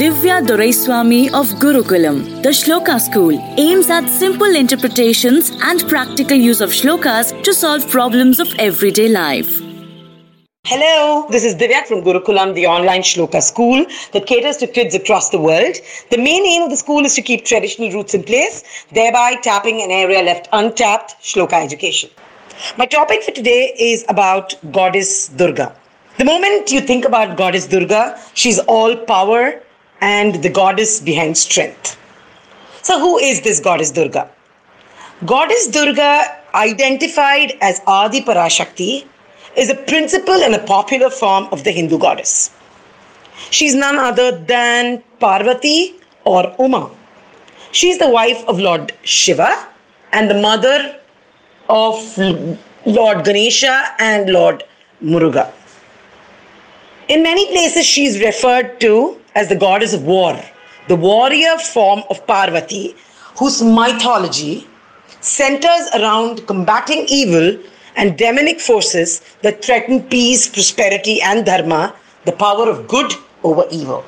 [0.00, 2.42] Divya Doraiswamy of Gurukulam.
[2.42, 8.40] The Shloka School aims at simple interpretations and practical use of shlokas to solve problems
[8.40, 9.60] of everyday life.
[10.64, 13.84] Hello, this is Divyak from Gurukulam, the online Shloka school
[14.14, 15.76] that caters to kids across the world.
[16.10, 19.82] The main aim of the school is to keep traditional roots in place, thereby tapping
[19.82, 22.08] an area left untapped, Shloka education.
[22.78, 25.76] My topic for today is about Goddess Durga.
[26.16, 29.60] The moment you think about Goddess Durga, she's all power
[30.00, 31.96] and the goddess behind strength.
[32.82, 34.30] So, who is this Goddess Durga?
[35.26, 39.06] Goddess Durga, identified as Adi Parashakti,
[39.56, 42.50] is a principal and a popular form of the Hindu goddess.
[43.50, 45.94] She's none other than Parvati
[46.24, 46.90] or Uma.
[47.72, 49.68] She's the wife of Lord Shiva
[50.12, 50.98] and the mother
[51.68, 52.18] of
[52.86, 54.64] Lord Ganesha and Lord
[55.02, 55.52] Muruga.
[57.08, 60.38] In many places, she is referred to as the goddess of war,
[60.88, 62.94] the warrior form of Parvati,
[63.38, 64.66] whose mythology
[65.20, 67.58] centers around combating evil
[67.96, 74.04] and demonic forces that threaten peace, prosperity, and dharma, the power of good over evil.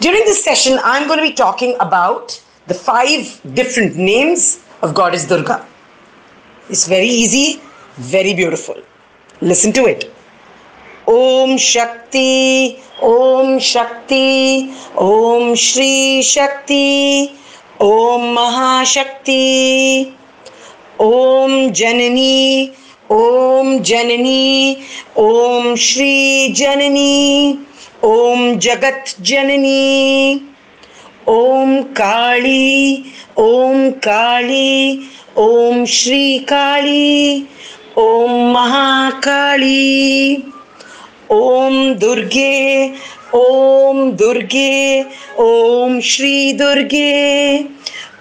[0.00, 5.26] During this session, I'm going to be talking about the five different names of Goddess
[5.26, 5.66] Durga.
[6.68, 7.60] It's very easy,
[7.96, 8.76] very beautiful.
[9.40, 10.12] Listen to it.
[11.10, 17.32] Om Shakti, Om Shakti, Om Shri Shakti,
[17.80, 20.14] Om Mahashakti,
[21.00, 22.72] Om Janani,
[23.08, 24.86] Om Janani,
[25.16, 27.58] Om Shri Janani,
[28.02, 30.40] Om Jagat Janani,
[31.26, 37.48] Om Kali, Om Kali, Om Shri Kali,
[37.96, 40.59] Om Mahakali.
[41.30, 42.96] Om Durge,
[43.32, 45.06] Om Durge,
[45.38, 47.70] Om Shri Durge,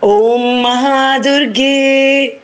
[0.02, 2.40] Om Mahadurge,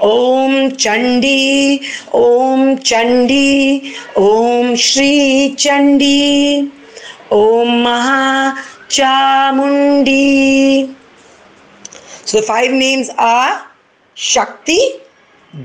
[0.00, 6.70] Om Chandi, Om Chandi, Om Shri Chandi,
[7.30, 8.56] Om Maha
[8.88, 10.94] Chamundi.
[12.24, 13.66] So the five names are
[14.14, 14.78] Shakti,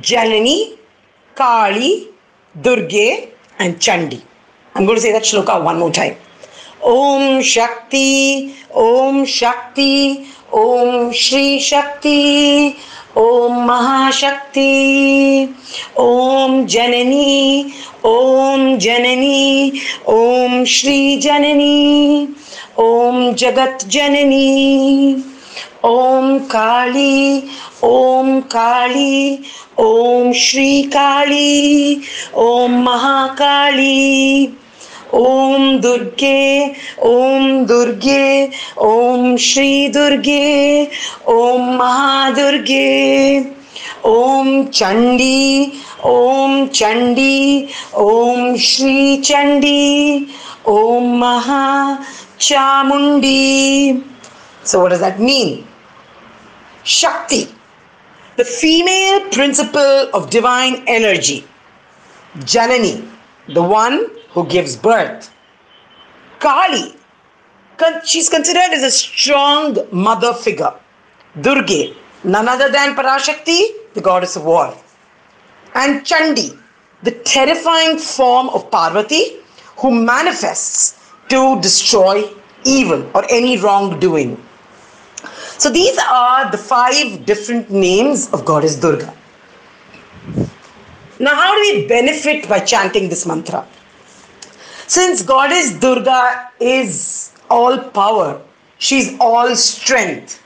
[0.01, 0.77] Janani,
[1.33, 2.09] Kali,
[2.59, 4.21] Durge, and Chandi.
[4.75, 6.15] I'm going to say that shloka one more time.
[6.83, 12.77] Om Shakti, Om Shakti, Om Shri Shakti,
[13.15, 15.47] Om Mahashakti,
[15.97, 17.73] Om Janani,
[18.03, 22.27] Om Janani, Om Shri Janani,
[22.77, 25.23] Om Jagat Janani,
[25.83, 27.49] Om Kali,
[27.81, 29.43] Om Kali,
[29.77, 32.01] Om Shri Kali,
[32.33, 34.53] Om Mahakali,
[35.11, 40.89] Om Durge, Om Durge, Om Shri Durge,
[41.25, 43.53] Om Mahadurge,
[44.03, 45.73] Om Chandi,
[46.03, 50.29] Om Chandi, Om Shri Chandi,
[50.65, 52.05] Om Maha
[52.39, 54.03] Chamundi.
[54.63, 55.67] So, what does that mean?
[56.83, 57.47] Shakti,
[58.37, 61.45] the female principle of divine energy.
[62.51, 63.09] Janani,
[63.53, 65.33] the one who gives birth.
[66.39, 66.95] Kali,
[68.05, 70.71] she's considered as a strong mother figure.
[71.39, 73.59] Durge, none other than Parashakti,
[73.95, 74.75] the goddess of war.
[75.73, 76.59] And Chandi,
[77.01, 79.37] the terrifying form of Parvati
[79.77, 80.99] who manifests
[81.29, 82.23] to destroy
[82.63, 84.37] evil or any wrongdoing.
[85.57, 89.11] So these are the five different names of Goddess Durga.
[91.19, 93.65] Now, how do we benefit by chanting this mantra?
[94.85, 98.39] Since Goddess Durga is all power,
[98.77, 100.43] she's all strength.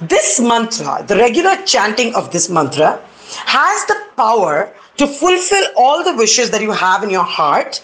[0.00, 3.00] This mantra, the regular chanting of this mantra,
[3.46, 7.82] has the power to fulfill all the wishes that you have in your heart.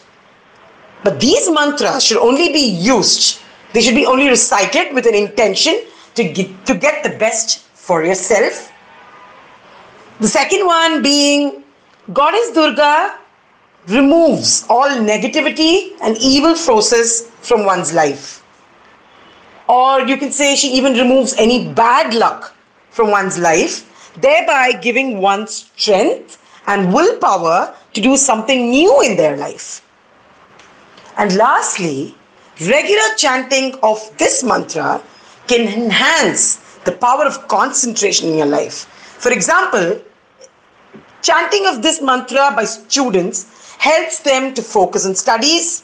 [1.03, 3.41] But these mantras should only be used,
[3.73, 5.81] they should be only recited with an intention
[6.15, 8.73] to get, to get the best for yourself.
[10.21, 11.65] The second one being
[12.13, 13.19] Goddess Durga
[13.89, 18.43] removes all negativity and evil forces from one's life.
[19.69, 22.55] Or you can say she even removes any bad luck
[22.91, 29.37] from one's life, thereby giving one strength and willpower to do something new in their
[29.37, 29.83] life.
[31.17, 32.15] And lastly,
[32.61, 35.03] regular chanting of this mantra
[35.51, 36.43] can enhance
[36.85, 38.87] the power of concentration in your life.
[39.25, 40.01] For example,
[41.23, 45.83] chanting of this mantra by students helps them to focus on studies,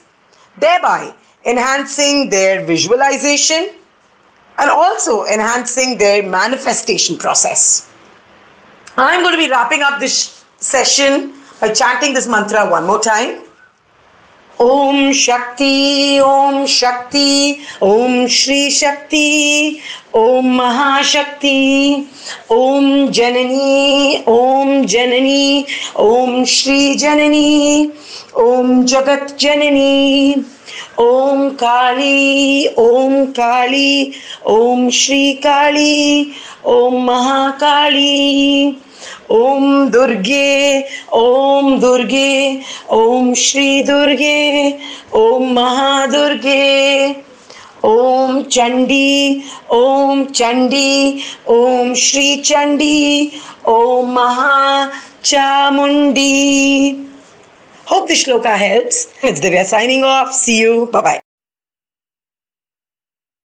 [0.59, 1.13] thereby
[1.45, 3.71] enhancing their visualization,
[4.59, 7.91] and also enhancing their manifestation process.
[8.97, 13.46] I'm going to be wrapping up this session by chanting this mantra one more time.
[14.59, 19.83] Om Shakti, Om Shakti, Om Shri Shakti,
[20.15, 22.09] Om Mahashakti,
[22.49, 25.67] Om Janani, Om Janani,
[25.97, 27.93] Om Shri Janani,
[28.35, 30.43] Om Jagat Janani,
[30.97, 34.15] Om Kali, Om Kali,
[34.47, 38.86] Om Shri Kali, Om Mahakali.
[39.29, 44.79] Om Durge, Om Durge, Om Shri Durge,
[45.13, 47.25] Om Mahadurge,
[47.83, 57.05] Om Chandi, Om Chandi, Om Shri Chandi, Om Maha Chamundi.
[57.85, 59.09] Hope the shloka helps.
[59.23, 60.33] It's Divya signing off.
[60.33, 60.87] See you.
[60.93, 61.26] Bye bye.